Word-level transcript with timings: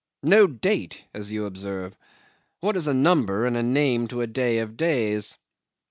No 0.23 0.47
date, 0.47 1.03
as 1.13 1.31
you 1.31 1.45
observe. 1.45 1.95
What 2.59 2.75
is 2.75 2.87
a 2.87 2.93
number 2.95 3.45
and 3.45 3.55
a 3.55 3.61
name 3.61 4.07
to 4.07 4.21
a 4.21 4.25
day 4.25 4.57
of 4.57 4.75
days? 4.75 5.37